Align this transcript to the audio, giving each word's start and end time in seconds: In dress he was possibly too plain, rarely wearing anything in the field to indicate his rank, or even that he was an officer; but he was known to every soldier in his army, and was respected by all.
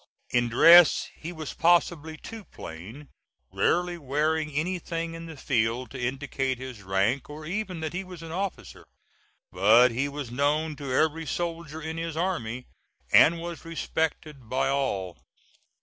In 0.31 0.49
dress 0.49 1.09
he 1.15 1.31
was 1.31 1.53
possibly 1.53 2.17
too 2.17 2.43
plain, 2.43 3.09
rarely 3.53 3.99
wearing 3.99 4.49
anything 4.51 5.13
in 5.13 5.27
the 5.27 5.37
field 5.37 5.91
to 5.91 6.01
indicate 6.01 6.57
his 6.57 6.81
rank, 6.81 7.29
or 7.29 7.45
even 7.45 7.81
that 7.81 7.93
he 7.93 8.03
was 8.03 8.23
an 8.23 8.31
officer; 8.31 8.87
but 9.51 9.91
he 9.91 10.09
was 10.09 10.31
known 10.31 10.75
to 10.77 10.91
every 10.91 11.27
soldier 11.27 11.79
in 11.83 11.97
his 11.97 12.17
army, 12.17 12.65
and 13.11 13.39
was 13.39 13.63
respected 13.63 14.49
by 14.49 14.69
all. 14.69 15.19